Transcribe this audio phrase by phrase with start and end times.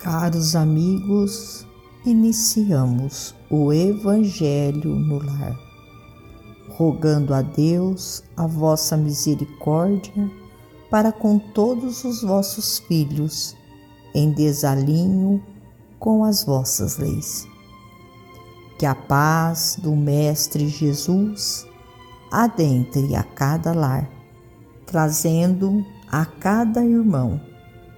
[0.00, 1.66] Caros amigos,
[2.06, 5.54] iniciamos o Evangelho no lar,
[6.70, 10.30] rogando a Deus a vossa misericórdia
[10.90, 13.54] para com todos os vossos filhos,
[14.14, 15.44] em desalinho
[15.98, 17.46] com as vossas leis.
[18.78, 21.66] Que a paz do Mestre Jesus
[22.32, 24.10] adentre a cada lar,
[24.86, 27.49] trazendo a cada irmão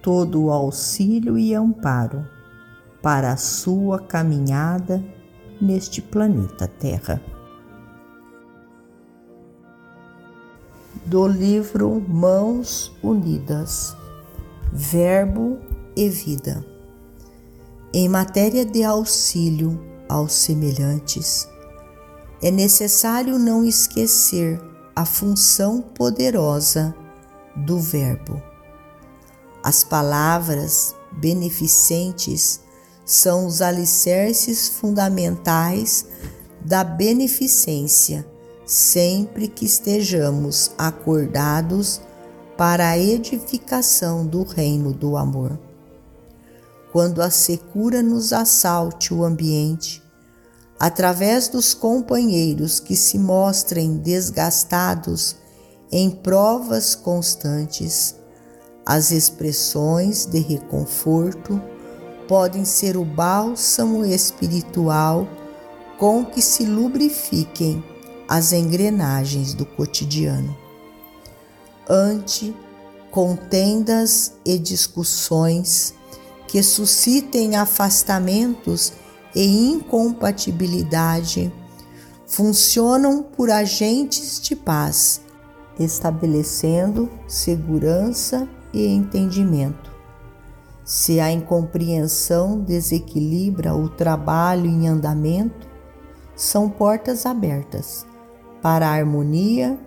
[0.03, 2.27] todo o auxílio e amparo
[3.01, 5.03] para a sua caminhada
[5.61, 7.23] neste planeta Terra.
[11.07, 13.97] Do livro Mãos Unidas,
[14.73, 15.59] Verbo
[15.97, 16.65] e Vida.
[17.95, 21.49] Em matéria de auxílio aos semelhantes,
[22.43, 24.61] é necessário não esquecer
[24.97, 26.95] a função poderosa
[27.55, 28.52] do Verbo
[29.63, 32.61] as palavras beneficentes
[33.05, 36.07] são os alicerces fundamentais
[36.65, 38.27] da beneficência,
[38.65, 42.01] sempre que estejamos acordados
[42.57, 45.59] para a edificação do reino do amor.
[46.93, 50.03] Quando a secura nos assalte o ambiente,
[50.79, 55.37] através dos companheiros que se mostrem desgastados
[55.91, 58.17] em provas constantes,
[58.85, 61.63] as expressões de reconforto
[62.27, 65.29] podem ser o bálsamo espiritual
[65.99, 67.85] com que se lubrifiquem
[68.29, 70.57] as engrenagens do cotidiano.
[71.89, 72.55] Ante
[73.11, 75.95] contendas e discussões
[76.49, 78.93] que suscitem afastamentos
[79.35, 81.53] e incompatibilidade,
[82.27, 85.21] funcionam por agentes de paz,
[85.79, 89.93] estabelecendo segurança e entendimento.
[90.85, 95.69] Se a incompreensão desequilibra o trabalho em andamento,
[96.35, 98.07] são portas abertas
[98.61, 99.79] para harmonia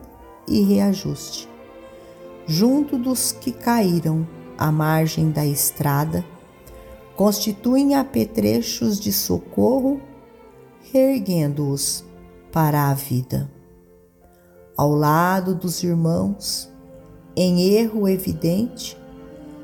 [0.47, 1.50] e reajuste.
[2.45, 6.24] Junto dos que caíram à margem da estrada,
[7.16, 10.00] constituem apetrechos de socorro,
[10.91, 12.06] reerguendo-os
[12.51, 13.50] para a vida.
[14.78, 16.69] Ao lado dos irmãos,
[17.35, 18.97] em erro evidente,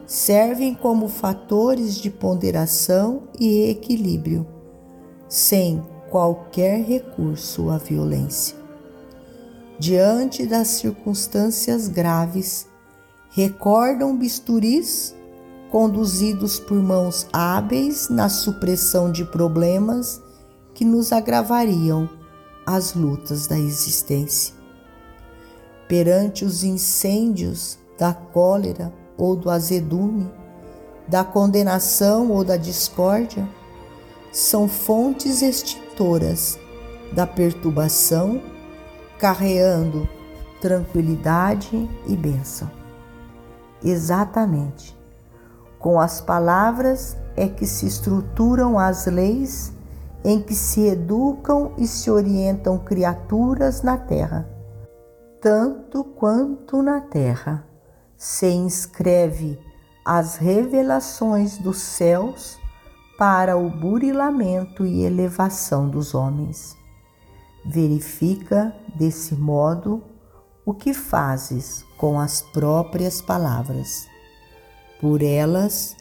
[0.05, 4.45] servem como fatores de ponderação e equilíbrio,
[5.29, 8.57] sem qualquer recurso à violência.
[9.79, 12.67] Diante das circunstâncias graves,
[13.29, 15.15] recordam bisturis
[15.71, 20.21] conduzidos por mãos hábeis na supressão de problemas
[20.73, 22.09] que nos agravariam
[22.65, 24.60] as lutas da existência
[25.91, 30.31] perante os incêndios da cólera ou do azedume,
[31.05, 33.45] da condenação ou da discórdia,
[34.31, 36.57] são fontes extintoras
[37.11, 38.41] da perturbação,
[39.19, 40.07] carreando
[40.61, 42.71] tranquilidade e bênção.
[43.83, 44.97] Exatamente.
[45.77, 49.73] Com as palavras é que se estruturam as leis
[50.23, 54.60] em que se educam e se orientam criaturas na terra
[55.41, 57.67] tanto quanto na terra,
[58.15, 59.59] se inscreve
[60.05, 62.59] as revelações dos céus
[63.17, 66.77] para o burilamento e elevação dos homens.
[67.65, 70.03] Verifica desse modo
[70.63, 74.07] o que fazes com as próprias palavras.
[74.99, 75.95] Por elas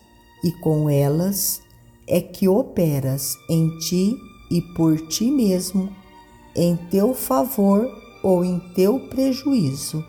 [0.44, 1.62] e com elas
[2.06, 4.16] é que operas em ti
[4.50, 5.94] e por ti mesmo,
[6.54, 7.88] em teu favor
[8.22, 10.04] ou em teu prejuízo,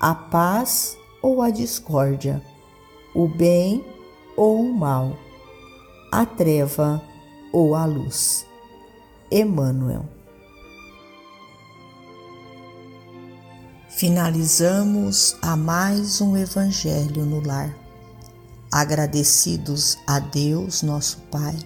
[0.00, 2.42] a paz ou a discórdia,
[3.14, 3.84] o bem
[4.36, 5.16] ou o mal,
[6.10, 7.02] a treva
[7.52, 8.46] ou a luz.
[9.30, 10.08] Emmanuel.
[13.88, 17.74] Finalizamos a mais um Evangelho no Lar.
[18.70, 21.56] Agradecidos a Deus, nosso Pai,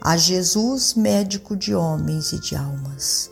[0.00, 3.31] a Jesus, médico de homens e de almas